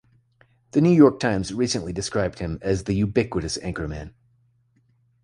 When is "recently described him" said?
1.53-2.57